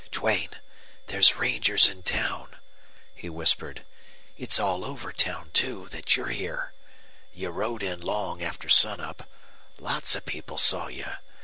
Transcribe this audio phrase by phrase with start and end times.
[0.11, 0.49] "Duane,
[1.05, 2.55] there's rangers in town,"
[3.13, 3.85] he whispered.
[4.35, 6.73] "It's all over town, too, that you're here.
[7.31, 9.29] You rode in long after sunup.
[9.77, 11.05] Lots of people saw you.